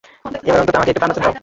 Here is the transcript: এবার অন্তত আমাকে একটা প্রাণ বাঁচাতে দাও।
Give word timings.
এবার 0.47 0.61
অন্তত 0.61 0.75
আমাকে 0.77 0.91
একটা 0.91 0.99
প্রাণ 1.01 1.09
বাঁচাতে 1.11 1.25
দাও। 1.25 1.33